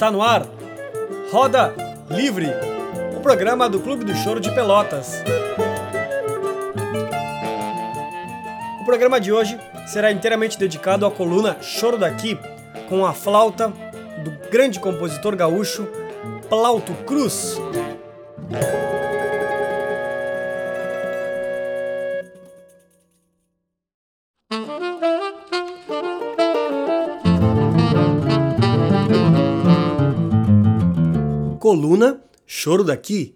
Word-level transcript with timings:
Está 0.00 0.10
no 0.10 0.22
ar 0.22 0.46
Roda 1.30 1.74
Livre, 2.08 2.46
o 3.14 3.20
programa 3.20 3.68
do 3.68 3.80
Clube 3.80 4.02
do 4.02 4.14
Choro 4.14 4.40
de 4.40 4.50
Pelotas. 4.50 5.22
O 8.80 8.84
programa 8.86 9.20
de 9.20 9.30
hoje 9.30 9.60
será 9.86 10.10
inteiramente 10.10 10.58
dedicado 10.58 11.04
à 11.04 11.10
coluna 11.10 11.58
Choro 11.60 11.98
daqui, 11.98 12.38
com 12.88 13.04
a 13.04 13.12
flauta 13.12 13.68
do 14.24 14.30
grande 14.50 14.80
compositor 14.80 15.36
gaúcho 15.36 15.86
Plauto 16.48 16.94
Cruz. 17.04 17.58
Choro 32.62 32.84
daqui. 32.84 33.34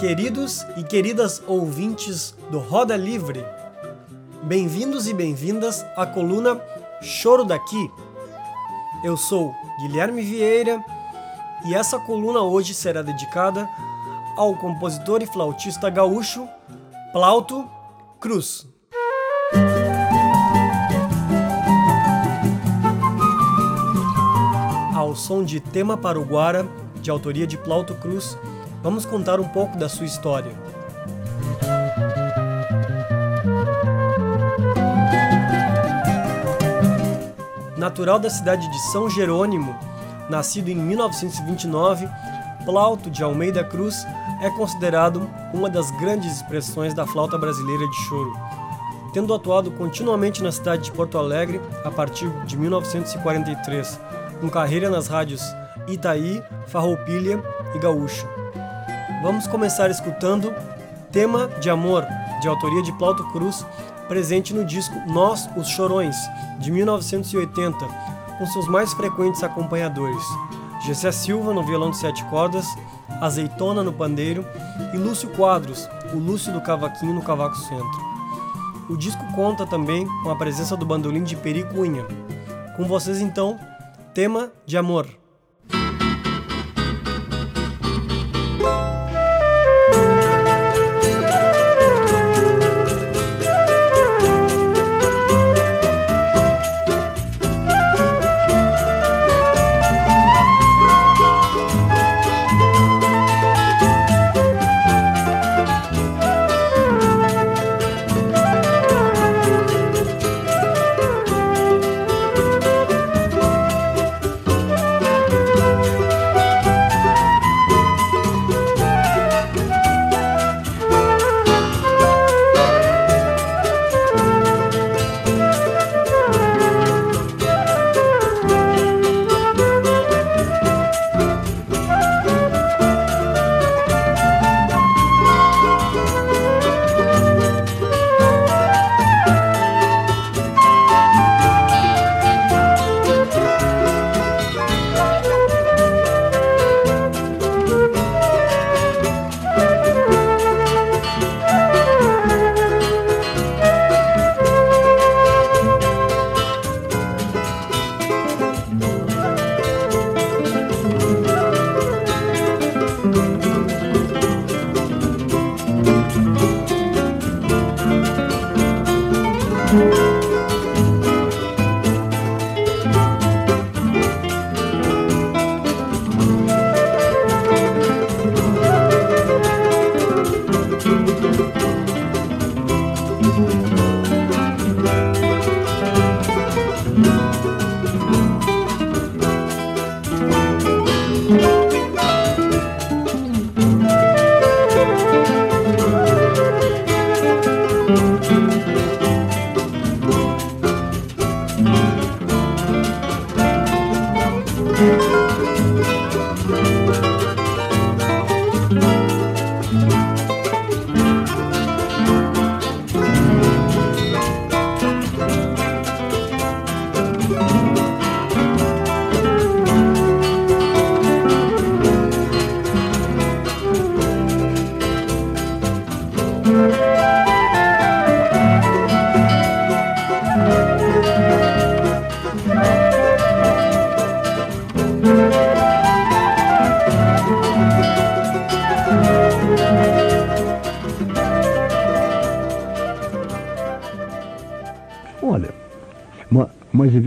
Queridos 0.00 0.62
e 0.78 0.82
queridas 0.82 1.42
ouvintes 1.46 2.34
do 2.50 2.58
Roda 2.58 2.96
Livre, 2.96 3.44
bem-vindos 4.44 5.06
e 5.06 5.12
bem-vindas 5.12 5.84
à 5.94 6.06
coluna 6.06 6.58
Choro 7.02 7.44
daqui. 7.44 7.90
Eu 9.04 9.18
sou 9.18 9.54
Guilherme 9.78 10.22
Vieira 10.22 10.84
e 11.64 11.74
essa 11.74 11.98
coluna 11.98 12.40
hoje 12.40 12.74
será 12.74 13.02
dedicada 13.02 13.68
ao 14.36 14.54
compositor 14.56 15.22
e 15.22 15.26
flautista 15.26 15.90
gaúcho 15.90 16.48
Plauto 17.12 17.68
Cruz. 18.20 18.66
Ao 24.94 25.14
som 25.16 25.44
de 25.44 25.60
Tema 25.60 25.96
para 25.96 26.18
o 26.18 26.24
Guara, 26.24 26.66
de 27.00 27.10
autoria 27.10 27.46
de 27.46 27.58
Plauto 27.58 27.94
Cruz, 27.96 28.38
vamos 28.82 29.04
contar 29.04 29.40
um 29.40 29.48
pouco 29.48 29.76
da 29.76 29.88
sua 29.88 30.06
história. 30.06 30.52
Natural 37.84 38.18
da 38.18 38.30
cidade 38.30 38.66
de 38.66 38.78
São 38.92 39.10
Jerônimo, 39.10 39.78
nascido 40.30 40.70
em 40.70 40.74
1929, 40.74 42.08
Plauto 42.64 43.10
de 43.10 43.22
Almeida 43.22 43.62
Cruz 43.62 44.06
é 44.40 44.48
considerado 44.48 45.28
uma 45.52 45.68
das 45.68 45.90
grandes 45.90 46.34
expressões 46.34 46.94
da 46.94 47.06
flauta 47.06 47.36
brasileira 47.36 47.86
de 47.86 47.96
choro, 48.08 48.32
tendo 49.12 49.34
atuado 49.34 49.70
continuamente 49.72 50.42
na 50.42 50.50
cidade 50.50 50.84
de 50.84 50.92
Porto 50.92 51.18
Alegre 51.18 51.60
a 51.84 51.90
partir 51.90 52.30
de 52.46 52.56
1943, 52.56 54.00
com 54.40 54.48
carreira 54.48 54.88
nas 54.88 55.06
rádios 55.06 55.42
Itaí, 55.86 56.42
Farroupilha 56.68 57.44
e 57.74 57.78
Gaúcha. 57.78 58.26
Vamos 59.22 59.46
começar 59.46 59.90
escutando 59.90 60.54
Tema 61.12 61.48
de 61.60 61.68
Amor, 61.68 62.06
de 62.40 62.48
autoria 62.48 62.82
de 62.82 62.92
Plauto 62.92 63.30
Cruz, 63.30 63.66
presente 64.08 64.54
no 64.54 64.64
disco 64.64 64.94
Nós, 65.06 65.48
os 65.56 65.68
Chorões, 65.68 66.16
de 66.58 66.70
1980, 66.70 67.76
com 68.38 68.46
seus 68.46 68.68
mais 68.68 68.92
frequentes 68.92 69.42
acompanhadores, 69.42 70.24
Gessé 70.84 71.10
Silva 71.12 71.54
no 71.54 71.64
violão 71.64 71.90
de 71.90 71.96
sete 71.96 72.22
cordas, 72.24 72.66
Azeitona 73.20 73.82
no 73.82 73.92
pandeiro 73.92 74.44
e 74.92 74.96
Lúcio 74.98 75.30
Quadros, 75.30 75.88
o 76.12 76.18
Lúcio 76.18 76.52
do 76.52 76.60
cavaquinho 76.60 77.14
no 77.14 77.22
cavaco 77.22 77.56
centro. 77.56 78.14
O 78.88 78.96
disco 78.96 79.24
conta 79.34 79.66
também 79.66 80.06
com 80.22 80.30
a 80.30 80.36
presença 80.36 80.76
do 80.76 80.84
bandolim 80.84 81.22
de 81.22 81.36
Peri 81.36 81.64
Cunha. 81.64 82.04
Com 82.76 82.84
vocês 82.84 83.20
então, 83.20 83.58
Tema 84.12 84.52
de 84.66 84.76
Amor. 84.76 85.23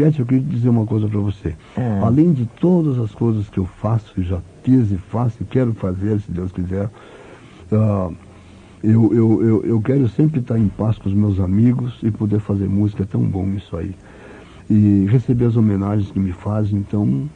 Ivete, 0.07 0.19
eu 0.19 0.25
queria 0.25 0.43
dizer 0.43 0.69
uma 0.69 0.85
coisa 0.85 1.07
para 1.07 1.19
você. 1.19 1.55
É. 1.75 1.99
Além 2.01 2.31
de 2.31 2.45
todas 2.45 2.97
as 2.97 3.13
coisas 3.13 3.49
que 3.49 3.57
eu 3.57 3.65
faço, 3.65 4.13
e 4.17 4.23
já 4.23 4.39
fiz 4.63 4.91
e 4.91 4.97
faço 4.97 5.37
e 5.41 5.45
quero 5.45 5.73
fazer, 5.73 6.19
se 6.21 6.31
Deus 6.31 6.51
quiser, 6.51 6.89
uh, 7.71 8.13
eu, 8.83 9.13
eu, 9.13 9.43
eu, 9.43 9.65
eu 9.65 9.81
quero 9.81 10.07
sempre 10.09 10.39
estar 10.39 10.57
em 10.57 10.67
paz 10.67 10.97
com 10.97 11.09
os 11.09 11.15
meus 11.15 11.39
amigos 11.39 11.97
e 12.01 12.11
poder 12.11 12.39
fazer 12.39 12.67
música. 12.67 13.03
É 13.03 13.05
tão 13.05 13.21
bom 13.21 13.47
isso 13.55 13.75
aí. 13.75 13.93
E 14.69 15.05
receber 15.09 15.45
as 15.45 15.55
homenagens 15.55 16.11
que 16.11 16.19
me 16.19 16.31
fazem, 16.31 16.79
então 16.79 17.29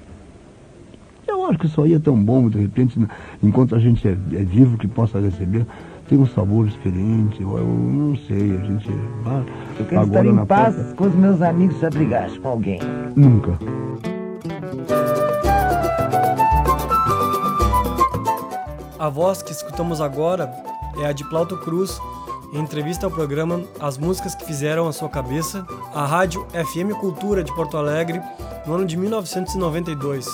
eu 1.27 1.45
acho 1.45 1.59
que 1.59 1.65
isso 1.65 1.81
aí 1.81 1.93
é 1.93 1.99
tão 1.99 2.21
bom, 2.21 2.49
de 2.49 2.59
repente, 2.59 2.99
enquanto 3.41 3.73
a 3.73 3.79
gente 3.79 4.05
é, 4.07 4.11
é 4.11 4.43
vivo, 4.43 4.77
que 4.77 4.87
possa 4.87 5.19
receber, 5.19 5.65
tem 6.11 6.19
um 6.19 6.27
sabor 6.27 6.67
diferente, 6.67 7.41
eu, 7.41 7.57
eu 7.57 7.65
não 7.65 8.17
sei, 8.27 8.57
a 8.57 8.65
gente. 8.65 8.89
Ah, 9.25 9.43
eu 9.79 9.85
quero 9.85 10.01
agora 10.01 10.27
estar 10.27 10.43
em 10.43 10.45
paz 10.45 10.75
porta... 10.75 10.93
com 10.95 11.03
os 11.05 11.15
meus 11.15 11.41
amigos 11.41 11.79
se 11.79 11.89
brigaste 11.89 12.37
com 12.41 12.49
alguém. 12.49 12.79
Nunca. 13.15 13.57
A 18.99 19.07
voz 19.07 19.41
que 19.41 19.53
escutamos 19.53 20.01
agora 20.01 20.53
é 21.01 21.05
a 21.05 21.13
de 21.13 21.23
Plauto 21.29 21.57
Cruz, 21.59 21.97
em 22.51 22.59
entrevista 22.59 23.05
ao 23.05 23.11
programa 23.11 23.63
As 23.79 23.97
Músicas 23.97 24.35
que 24.35 24.43
Fizeram 24.43 24.89
a 24.89 24.91
Sua 24.91 25.07
Cabeça, 25.07 25.65
a 25.95 26.05
rádio 26.05 26.45
FM 26.51 26.93
Cultura 26.99 27.41
de 27.41 27.55
Porto 27.55 27.77
Alegre, 27.77 28.21
no 28.67 28.73
ano 28.73 28.85
de 28.85 28.97
1992. 28.97 30.27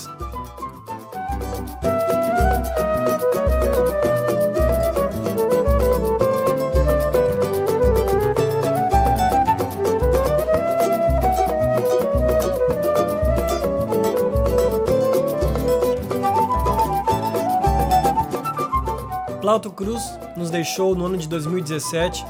Plauto 19.48 19.72
Cruz 19.72 20.04
nos 20.36 20.50
deixou 20.50 20.94
no 20.94 21.06
ano 21.06 21.16
de 21.16 21.26
2017 21.26 22.26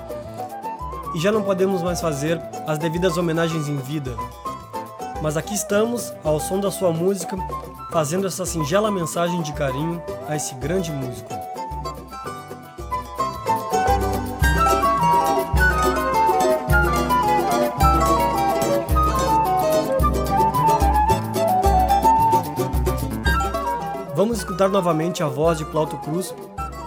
e 1.16 1.20
já 1.20 1.32
não 1.32 1.42
podemos 1.42 1.82
mais 1.82 2.00
fazer 2.00 2.40
as 2.68 2.78
devidas 2.78 3.18
homenagens 3.18 3.68
em 3.68 3.78
vida. 3.78 4.16
Mas 5.20 5.36
aqui 5.36 5.56
estamos, 5.56 6.14
ao 6.24 6.40
som 6.40 6.60
da 6.60 6.70
sua 6.70 6.92
música, 6.94 7.36
fazendo 7.92 8.28
essa 8.28 8.46
singela 8.46 8.92
mensagem 8.92 9.42
de 9.42 9.52
carinho 9.54 10.00
a 10.30 10.36
esse 10.36 10.54
grande 10.54 10.92
músico. 10.92 11.34
Vamos 24.14 24.38
escutar 24.38 24.70
novamente 24.70 25.24
a 25.24 25.28
voz 25.28 25.58
de 25.58 25.66
Plauto 25.66 25.98
Cruz 25.98 26.32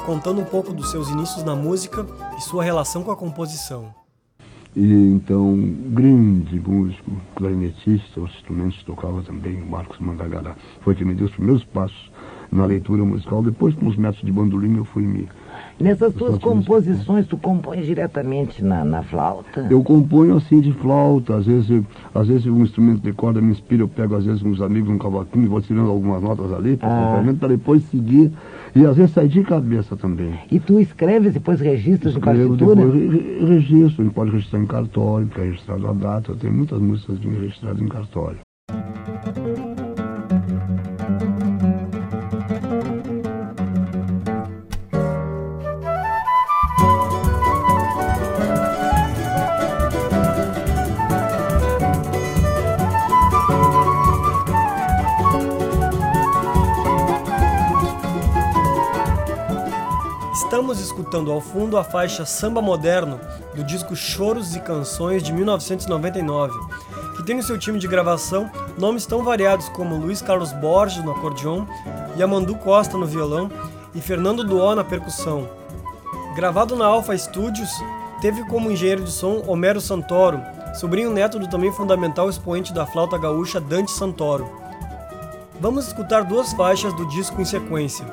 contando 0.06 0.41
um 0.41 0.44
pouco 0.44 0.73
dos 0.73 0.91
seus 0.91 1.08
inícios 1.08 1.44
na 1.44 1.55
música 1.55 2.06
e 2.37 2.41
sua 2.41 2.64
relação 2.64 3.02
com 3.02 3.11
a 3.11 3.17
composição. 3.17 3.94
E 4.75 4.82
então, 4.82 5.56
grande 5.88 6.61
músico, 6.61 7.11
clarinetista, 7.35 8.20
os 8.20 8.31
instrumentos 8.37 8.82
tocava 8.85 9.20
também, 9.23 9.61
o 9.61 9.67
Marcos 9.69 9.99
Mandagara, 9.99 10.56
foi 10.81 10.94
que 10.94 11.05
me 11.05 11.14
deu 11.14 11.26
os 11.26 11.32
primeiros 11.32 11.64
passos 11.64 12.11
na 12.52 12.64
leitura 12.67 13.05
musical. 13.05 13.43
Depois, 13.43 13.75
com 13.75 13.87
os 13.88 13.97
métodos 13.97 14.25
de 14.25 14.31
bandolim, 14.31 14.76
eu 14.76 14.85
fui 14.85 15.02
me 15.02 15.29
Nessas 15.81 16.12
tuas 16.12 16.38
composições, 16.38 17.26
tu 17.26 17.38
compões 17.38 17.87
diretamente 17.87 18.62
na, 18.62 18.85
na 18.85 19.02
flauta? 19.02 19.67
Eu 19.70 19.82
componho 19.82 20.37
assim 20.37 20.61
de 20.61 20.73
flauta, 20.73 21.37
às 21.37 21.47
vezes, 21.47 21.82
às 22.14 22.29
vezes 22.29 22.44
um 22.47 22.62
instrumento 22.62 23.00
de 23.00 23.12
corda 23.14 23.41
me 23.41 23.52
inspira, 23.52 23.82
eu 23.82 23.88
pego 23.88 24.14
às 24.14 24.26
vezes 24.26 24.43
com 24.43 24.50
os 24.50 24.61
amigos 24.61 24.91
um 24.91 24.99
cavaquinho 24.99 25.47
e 25.47 25.49
vou 25.49 25.62
tirando 25.62 25.91
algumas 25.91 26.23
notas 26.23 26.52
ali 26.52 26.76
para 26.76 26.91
ah. 26.91 27.49
depois 27.49 27.82
seguir 27.85 28.31
e 28.75 28.85
às 28.85 28.97
vezes 28.97 29.13
sair 29.13 29.29
de 29.29 29.43
cabeça 29.43 29.97
também. 29.97 30.39
E 30.51 30.59
tu 30.61 30.81
escreves, 30.81 31.33
depois 31.33 31.61
registras 31.61 32.17
em 32.17 32.21
partitura? 32.21 32.87
Depois 32.87 33.49
registro, 33.49 34.11
pode 34.11 34.31
registrar 34.31 34.61
em 34.61 34.67
cartório, 34.67 35.27
porque 35.27 35.41
é 35.41 35.45
registrado 35.45 35.87
a 35.87 35.93
data, 35.93 36.33
eu 36.33 36.37
tenho 36.37 36.53
muitas 36.53 36.81
músicas 36.81 37.19
registradas 37.19 37.81
em 37.81 37.89
cartório. 37.89 38.39
Estamos 60.71 60.87
escutando 60.87 61.33
ao 61.33 61.41
fundo 61.41 61.77
a 61.77 61.83
faixa 61.83 62.25
Samba 62.25 62.63
Moderno 62.63 63.19
do 63.57 63.65
disco 63.65 63.97
Choros 63.97 64.55
e 64.55 64.61
Canções 64.61 65.21
de 65.21 65.33
1999, 65.33 66.57
que 67.17 67.25
tem 67.25 67.35
no 67.35 67.43
seu 67.43 67.59
time 67.59 67.77
de 67.77 67.89
gravação 67.89 68.49
nomes 68.79 69.05
tão 69.05 69.25
variados 69.25 69.69
como 69.71 69.97
Luiz 69.97 70.23
Carlos 70.23 70.53
Borges 70.53 71.03
no 71.03 71.11
acordeon, 71.11 71.67
Yamandu 72.17 72.55
Costa 72.55 72.97
no 72.97 73.05
violão 73.05 73.51
e 73.97 74.01
Fernando 74.01 74.45
Duó 74.45 74.77
na 74.77 74.85
percussão. 74.85 75.49
Gravado 76.37 76.77
na 76.77 76.87
Alpha 76.87 77.19
Studios, 77.19 77.73
teve 78.21 78.45
como 78.45 78.71
engenheiro 78.71 79.03
de 79.03 79.11
som 79.11 79.43
Homero 79.49 79.81
Santoro, 79.81 80.41
sobrinho 80.77 81.11
neto 81.11 81.41
do 81.41 81.51
também 81.51 81.73
fundamental 81.73 82.31
expoente 82.31 82.73
da 82.73 82.87
flauta 82.87 83.19
gaúcha 83.19 83.61
Dante 83.61 83.91
Santoro. 83.91 84.49
Vamos 85.61 85.89
escutar 85.89 86.23
duas 86.23 86.53
faixas 86.53 86.95
do 86.95 87.07
disco 87.07 87.43
em 87.43 87.45
sequência. 87.45 88.07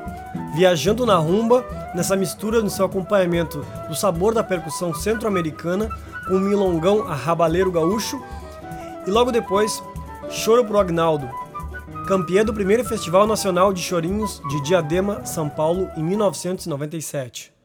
Viajando 0.58 1.06
na 1.06 1.16
rumba, 1.18 1.64
nessa 1.94 2.16
mistura 2.16 2.64
no 2.64 2.70
seu 2.72 2.84
acompanhamento 2.84 3.64
do 3.88 3.94
sabor 3.94 4.34
da 4.34 4.44
percussão 4.44 4.92
centro-americana 4.92 5.88
com 6.28 6.34
o 6.34 6.40
milongão 6.40 7.08
arrabaleiro 7.08 7.72
gaúcho, 7.72 8.20
e 9.06 9.12
logo 9.12 9.32
depois, 9.32 9.84
Choro 10.32 10.66
pro 10.66 10.80
Agnaldo, 10.80 11.30
campeã 12.08 12.44
do 12.44 12.56
primeiro 12.56 12.84
Festival 12.84 13.28
Nacional 13.28 13.72
de 13.72 13.84
Chorinhos 13.84 14.42
de 14.50 14.64
Diadema, 14.64 15.24
São 15.28 15.48
Paulo, 15.48 15.92
em 15.96 16.02
1997. 16.02 17.57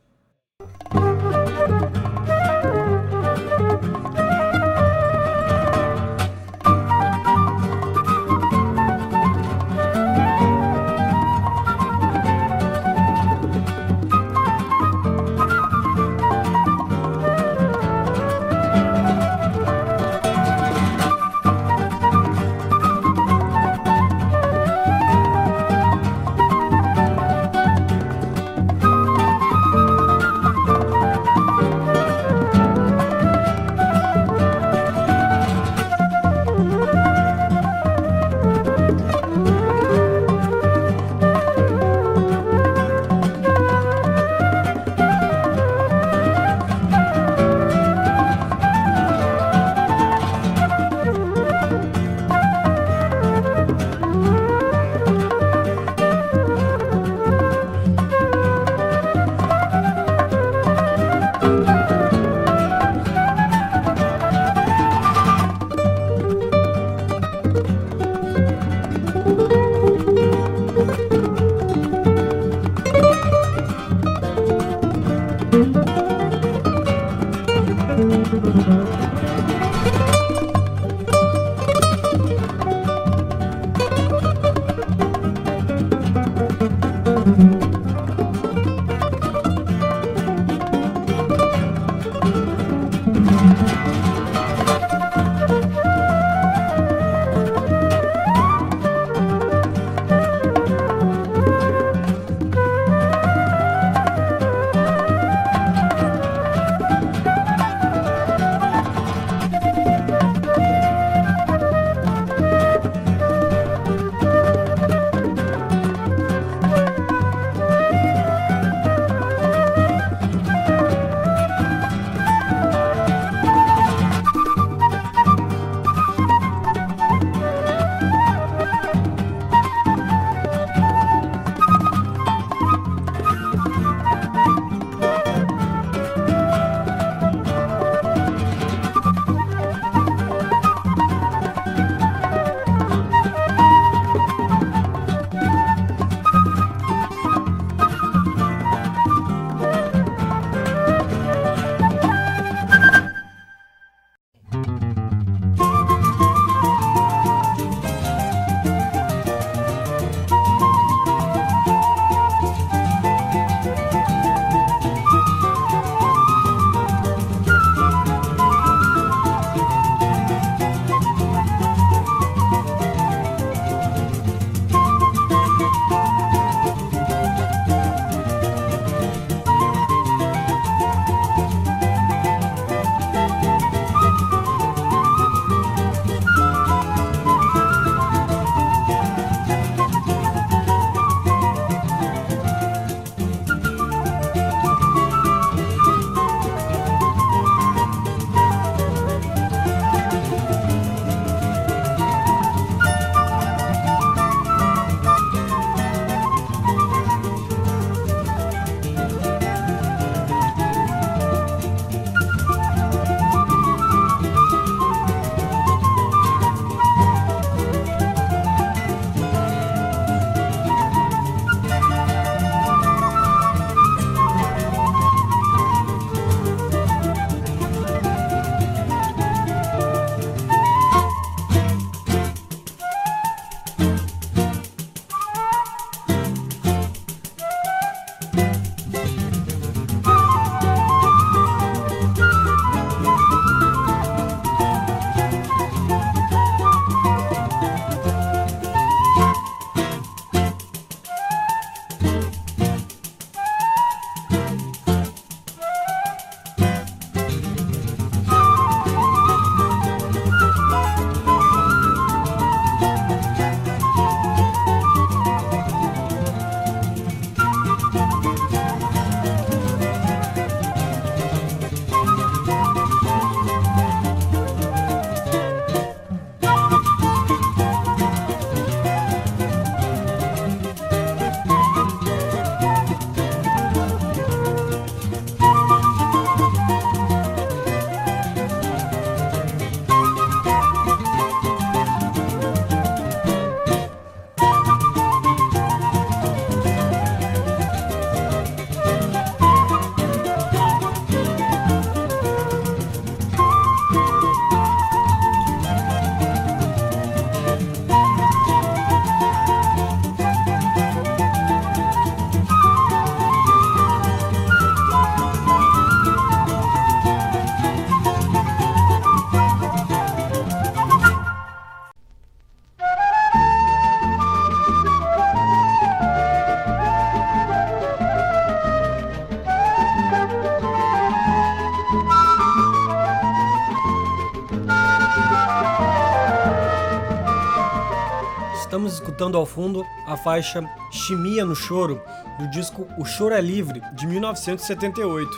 Estamos 338.72 338.94
escutando 338.94 339.36
ao 339.36 339.44
fundo 339.44 339.86
a 340.06 340.16
faixa 340.16 340.64
Chimia 340.90 341.44
no 341.44 341.54
Choro, 341.54 342.00
do 342.38 342.48
disco 342.48 342.88
O 342.96 343.04
Choro 343.04 343.34
é 343.34 343.40
Livre, 343.42 343.82
de 343.92 344.06
1978, 344.06 345.30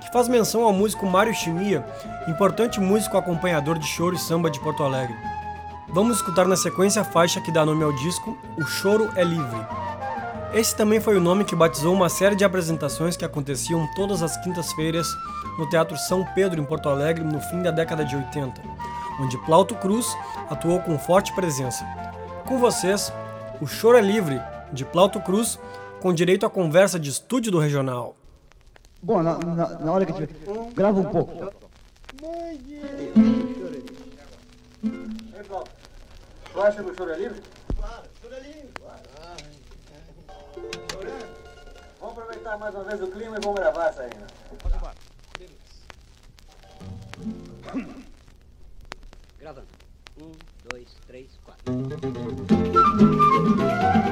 que 0.00 0.10
faz 0.10 0.26
menção 0.26 0.62
ao 0.62 0.72
músico 0.72 1.04
Mário 1.04 1.34
Chimia, 1.34 1.84
importante 2.26 2.80
músico 2.80 3.18
acompanhador 3.18 3.78
de 3.78 3.86
choro 3.86 4.16
e 4.16 4.18
samba 4.18 4.50
de 4.50 4.58
Porto 4.60 4.82
Alegre. 4.82 5.14
Vamos 5.90 6.16
escutar 6.16 6.48
na 6.48 6.56
sequência 6.56 7.02
a 7.02 7.04
faixa 7.04 7.38
que 7.38 7.52
dá 7.52 7.66
nome 7.66 7.84
ao 7.84 7.92
disco 7.92 8.34
O 8.56 8.64
Choro 8.64 9.10
é 9.14 9.22
Livre. 9.22 9.66
Esse 10.54 10.74
também 10.74 11.00
foi 11.00 11.18
o 11.18 11.20
nome 11.20 11.44
que 11.44 11.54
batizou 11.54 11.92
uma 11.92 12.08
série 12.08 12.34
de 12.34 12.46
apresentações 12.46 13.14
que 13.14 13.26
aconteciam 13.26 13.86
todas 13.94 14.22
as 14.22 14.38
quintas-feiras 14.38 15.06
no 15.58 15.68
Teatro 15.68 15.98
São 15.98 16.24
Pedro, 16.34 16.62
em 16.62 16.64
Porto 16.64 16.88
Alegre, 16.88 17.22
no 17.22 17.42
fim 17.42 17.60
da 17.60 17.70
década 17.70 18.06
de 18.06 18.16
80, 18.16 18.62
onde 19.20 19.36
Plauto 19.44 19.74
Cruz 19.74 20.06
atuou 20.48 20.80
com 20.80 20.98
forte 20.98 21.34
presença. 21.34 22.05
Com 22.46 22.58
vocês, 22.58 23.12
o 23.60 23.66
Choro 23.66 23.98
é 23.98 24.00
Livre, 24.00 24.40
de 24.72 24.84
Plauto 24.84 25.20
Cruz, 25.20 25.58
com 26.00 26.14
direito 26.14 26.46
à 26.46 26.50
conversa 26.50 26.98
de 26.98 27.10
estúdio 27.10 27.50
do 27.50 27.58
Regional. 27.58 28.16
Bom, 29.02 29.22
na, 29.22 29.36
na, 29.38 29.68
na 29.80 29.92
hora 29.92 30.06
que 30.06 30.12
tiver. 30.12 30.28
Grava 30.74 31.00
um 31.00 31.10
pouco. 31.10 31.52
Tu 36.52 36.62
acha 36.62 36.82
que 36.82 36.90
o 36.90 36.96
choro 36.96 37.10
é 37.10 37.18
livre? 37.18 37.42
Vamos 42.00 42.18
aproveitar 42.18 42.56
mais 42.58 42.74
uma 42.74 42.84
vez 42.84 43.02
o 43.02 43.08
clima 43.08 43.36
e 43.36 43.40
vamos 43.40 43.60
gravar 43.60 43.88
essa 43.88 44.02
aí, 44.02 44.10
né? 44.14 44.26
Gravando. 49.38 49.66
Um, 50.18 50.32
dois, 50.70 50.88
três, 51.06 51.30
Thank 51.66 52.04
you. 53.00 54.05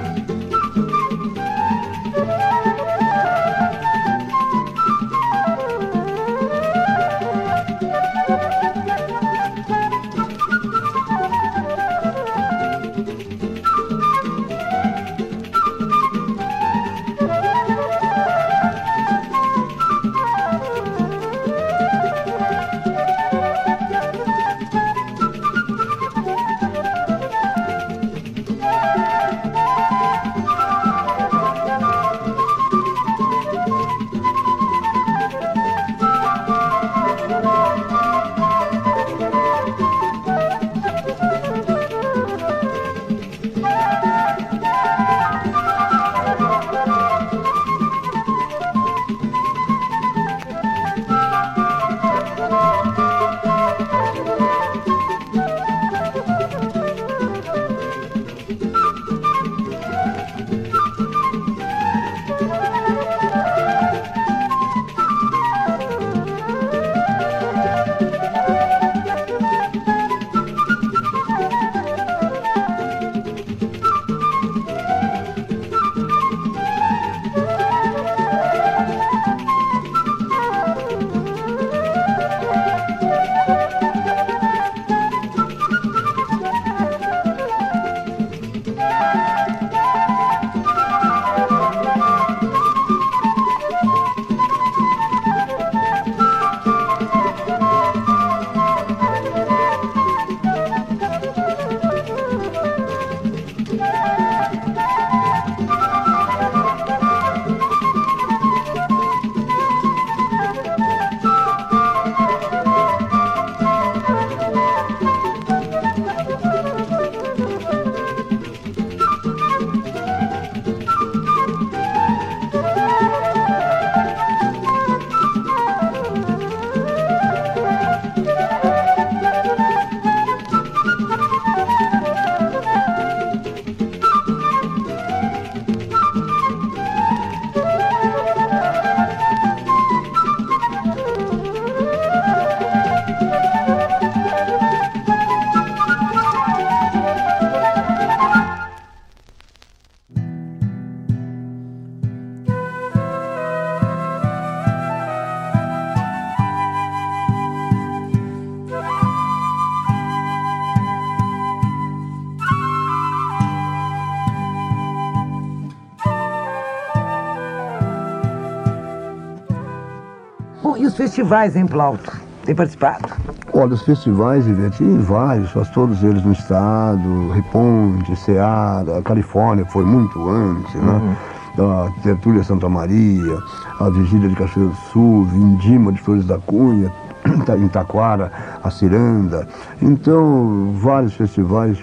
Festivais 171.14 171.55
em 171.55 171.64
Plauto? 171.64 172.12
Tem 172.44 172.57
participado? 172.57 173.09
Olha, 173.53 173.74
os 173.74 173.83
festivais, 173.83 174.48
Ivete, 174.48 174.83
vários, 174.83 175.53
quase 175.53 175.72
todos 175.72 176.03
eles 176.03 176.24
no 176.24 176.33
estado, 176.33 177.31
Riponte, 177.31 178.16
Ceará, 178.16 178.85
Califórnia, 179.05 179.64
foi 179.66 179.85
muito 179.85 180.29
antes, 180.29 180.74
né? 180.74 181.16
Da 181.57 181.88
Tertúlia 182.03 182.42
Santa 182.42 182.68
Maria, 182.68 183.38
a 183.79 183.88
Vigília 183.90 184.29
de 184.29 184.35
Cachoeira 184.35 184.72
do 184.72 184.77
Sul, 184.92 185.24
Vindima 185.27 185.92
de 185.92 186.00
Flores 186.00 186.27
da 186.27 186.37
Cunha, 186.38 186.92
em 187.57 187.68
Taquara, 187.68 188.33
a 188.62 188.68
Ciranda. 188.68 189.46
Então, 189.81 190.72
vários 190.74 191.14
festivais, 191.14 191.79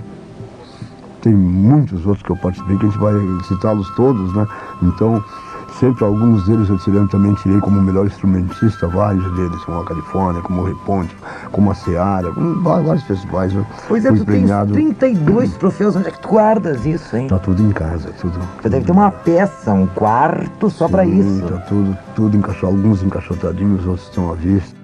tem 1.22 1.34
muitos 1.34 2.06
outros 2.06 2.22
que 2.22 2.32
eu 2.32 2.36
participei, 2.36 2.78
que 2.78 2.86
a 2.86 2.90
gente 2.90 3.00
vai 3.00 3.14
citá-los 3.48 3.90
todos, 3.96 4.34
né? 4.36 4.46
Então, 4.84 5.24
sempre 5.80 6.04
alguns 6.04 6.46
deles 6.46 6.70
eu 6.70 6.78
tirei, 6.78 7.06
também 7.08 7.34
tirei 7.36 7.60
como 7.60 7.82
melhor 7.82 8.06
instrumentista, 8.06 8.88
vários 8.88 9.24
deles, 9.36 9.64
como 9.64 9.80
a 9.80 9.86
Califórnia, 9.86 10.42
como 10.42 10.62
o 10.62 10.66
Reponte, 10.66 11.16
como 11.52 11.72
a 11.72 11.76
Seara, 11.76 12.32
vários 12.62 13.04
festivais. 13.04 13.54
Pois 13.88 14.06
é, 14.06 14.10
fui 14.10 14.20
tu 14.20 14.26
tens 14.26 14.38
premiado. 14.38 14.74
32 14.74 15.54
troféus. 15.56 15.96
Onde 15.96 16.08
é 16.08 16.12
que 16.12 16.20
tu 16.20 16.30
guardas 16.30 16.86
isso, 16.86 17.16
hein? 17.16 17.28
Tá 17.28 17.40
tudo 17.40 17.62
em 17.62 17.72
casa, 17.72 18.12
tudo. 18.20 18.40
Tu 18.62 18.70
deve 18.70 18.86
ter 18.86 18.92
uma 18.92 19.12
peça, 19.12 19.74
um 19.74 19.88
quarto 19.88 20.70
só 20.70 20.88
pra 20.88 21.04
Sim, 21.04 21.20
isso. 21.20 21.48
Tá 21.48 21.58
tudo, 21.60 21.98
tudo 22.16 22.38
encaixotado, 22.38 22.76
alguns 22.76 23.04
encaixotadinhos, 23.04 23.86
outros 23.86 24.08
estão 24.08 24.32
à 24.32 24.36
vista. 24.36 24.81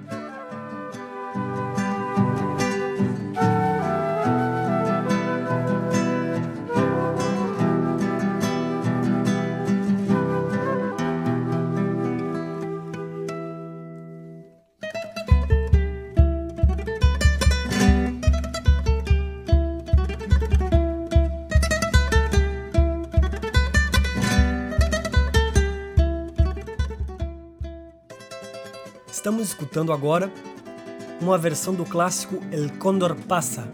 Estamos 29.12 29.48
escutando 29.48 29.94
agora 29.94 30.32
uma 31.22 31.38
versão 31.38 31.74
do 31.74 31.86
clássico 31.86 32.40
El 32.52 32.70
Condor 32.78 33.16
Passa, 33.16 33.68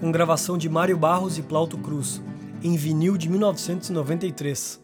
com 0.00 0.10
gravação 0.10 0.56
de 0.56 0.68
Mário 0.68 0.96
Barros 0.96 1.38
e 1.38 1.42
Plauto 1.42 1.76
Cruz, 1.76 2.22
em 2.62 2.74
vinil 2.74 3.16
de 3.18 3.28
1993, 3.28 4.82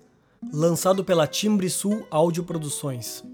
lançado 0.53 1.03
pela 1.03 1.27
Timbre 1.27 1.71
Sul 1.71 2.07
Áudio 2.11 2.45
Produções. 2.45 3.25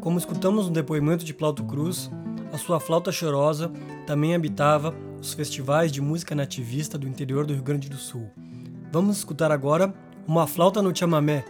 Como 0.00 0.18
escutamos 0.18 0.66
no 0.66 0.72
depoimento 0.72 1.24
de 1.24 1.34
Plauto 1.34 1.64
Cruz, 1.64 2.10
a 2.52 2.58
sua 2.58 2.78
flauta 2.78 3.10
chorosa 3.10 3.72
também 4.06 4.34
habitava 4.34 4.94
os 5.20 5.32
festivais 5.32 5.90
de 5.90 6.02
música 6.02 6.34
nativista 6.34 6.98
do 6.98 7.08
interior 7.08 7.46
do 7.46 7.54
Rio 7.54 7.62
Grande 7.62 7.88
do 7.88 7.96
Sul. 7.96 8.30
Vamos 8.92 9.18
escutar 9.18 9.50
agora 9.50 9.92
uma 10.26 10.46
flauta 10.46 10.82
no 10.82 10.94
chamamé, 10.94 11.44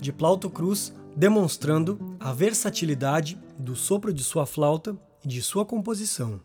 de 0.00 0.12
Plauto 0.12 0.48
Cruz, 0.48 0.94
demonstrando 1.16 2.15
a 2.26 2.32
versatilidade 2.32 3.38
do 3.56 3.76
sopro 3.76 4.12
de 4.12 4.24
sua 4.24 4.44
flauta 4.44 4.98
e 5.24 5.28
de 5.28 5.40
sua 5.40 5.64
composição. 5.64 6.40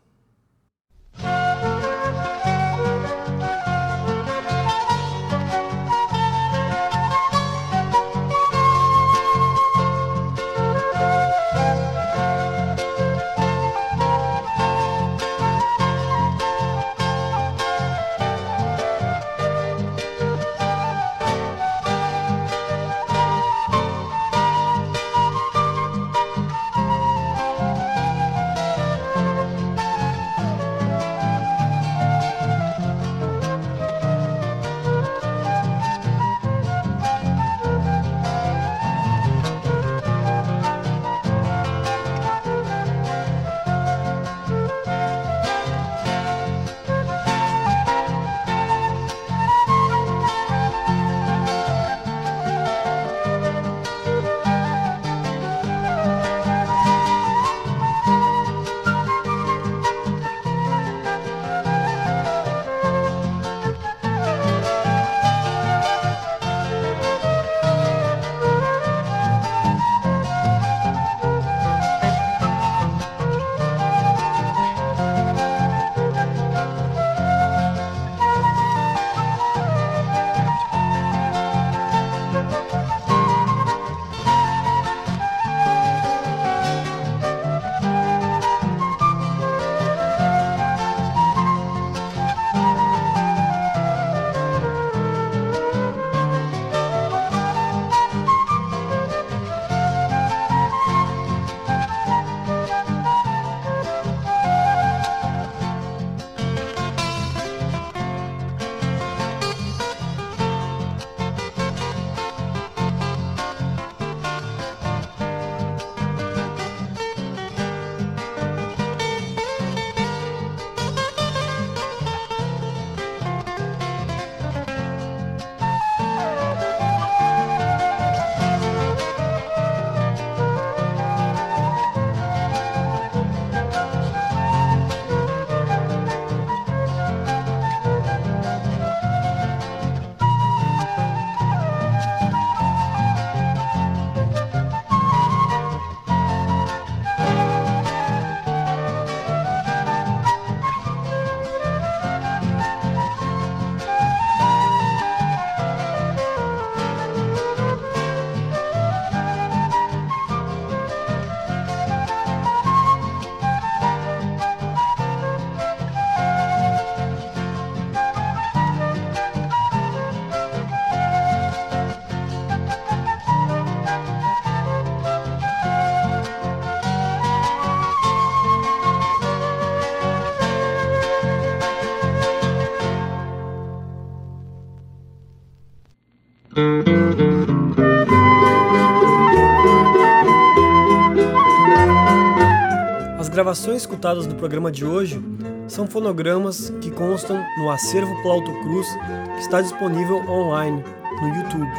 As 193.18 193.28
gravações 193.28 193.78
escutadas 193.78 194.26
no 194.26 194.34
programa 194.34 194.70
de 194.70 194.84
hoje 194.84 195.22
são 195.66 195.86
fonogramas 195.86 196.70
que 196.80 196.90
constam 196.90 197.42
no 197.58 197.70
acervo 197.70 198.14
Plauto 198.22 198.52
Cruz, 198.60 198.86
que 199.34 199.40
está 199.40 199.60
disponível 199.60 200.18
online 200.28 200.84
no 201.20 201.34
YouTube. 201.34 201.70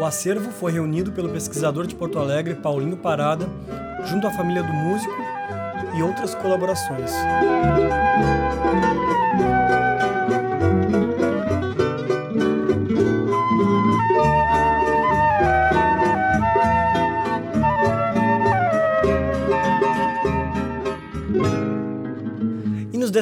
O 0.00 0.04
acervo 0.04 0.50
foi 0.50 0.72
reunido 0.72 1.12
pelo 1.12 1.28
pesquisador 1.28 1.86
de 1.86 1.94
Porto 1.94 2.18
Alegre 2.18 2.56
Paulinho 2.56 2.96
Parada, 2.96 3.46
junto 4.06 4.26
à 4.26 4.30
família 4.32 4.62
do 4.62 4.72
músico 4.72 5.14
e 5.96 6.02
outras 6.02 6.34
colaborações. 6.34 7.12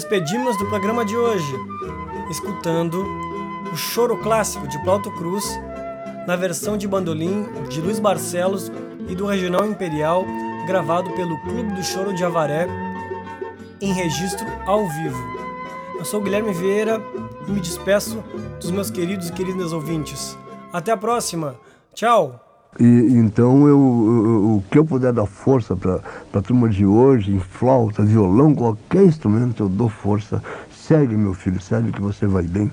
Despedimos 0.00 0.56
do 0.56 0.66
programa 0.66 1.04
de 1.04 1.14
hoje, 1.14 1.54
escutando 2.30 3.04
o 3.70 3.76
choro 3.76 4.16
clássico 4.16 4.66
de 4.66 4.78
Plauto 4.82 5.10
Cruz 5.10 5.44
na 6.26 6.36
versão 6.36 6.78
de 6.78 6.88
bandolim 6.88 7.46
de 7.68 7.82
Luiz 7.82 7.98
Barcelos 7.98 8.72
e 9.08 9.14
do 9.14 9.26
Regional 9.26 9.66
Imperial, 9.66 10.24
gravado 10.66 11.10
pelo 11.10 11.38
Clube 11.42 11.74
do 11.74 11.84
Choro 11.84 12.14
de 12.14 12.24
Avaré, 12.24 12.66
em 13.78 13.92
registro 13.92 14.46
ao 14.64 14.88
vivo. 14.88 15.22
Eu 15.98 16.04
sou 16.06 16.22
Guilherme 16.22 16.54
Vieira 16.54 16.98
e 17.46 17.50
me 17.50 17.60
despeço 17.60 18.24
dos 18.58 18.70
meus 18.70 18.90
queridos 18.90 19.28
e 19.28 19.32
queridas 19.32 19.70
ouvintes. 19.70 20.34
Até 20.72 20.92
a 20.92 20.96
próxima. 20.96 21.56
Tchau! 21.92 22.49
E, 22.78 22.84
então, 22.84 23.66
eu, 23.66 23.76
eu, 23.76 24.56
o 24.56 24.64
que 24.70 24.78
eu 24.78 24.84
puder 24.84 25.12
dar 25.12 25.26
força 25.26 25.74
para 25.74 26.00
a 26.32 26.40
turma 26.40 26.68
de 26.68 26.86
hoje, 26.86 27.32
em 27.32 27.40
flauta, 27.40 28.02
violão, 28.02 28.54
qualquer 28.54 29.04
instrumento, 29.04 29.64
eu 29.64 29.68
dou 29.68 29.88
força. 29.88 30.42
Segue, 30.70 31.16
meu 31.16 31.34
filho, 31.34 31.60
segue 31.60 31.92
que 31.92 32.00
você 32.00 32.26
vai 32.26 32.44
bem. 32.44 32.70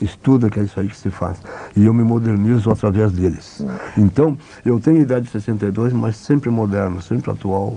estuda 0.00 0.48
que 0.48 0.60
é 0.60 0.62
isso 0.62 0.78
aí 0.78 0.88
que 0.88 0.96
se 0.96 1.10
faz. 1.10 1.42
E 1.76 1.84
eu 1.84 1.92
me 1.92 2.02
modernizo 2.02 2.70
através 2.70 3.12
deles. 3.12 3.62
Então, 3.96 4.38
eu 4.64 4.78
tenho 4.78 5.00
idade 5.00 5.26
de 5.26 5.32
62, 5.32 5.92
mas 5.92 6.16
sempre 6.16 6.48
moderno, 6.48 7.02
sempre 7.02 7.30
atual. 7.30 7.76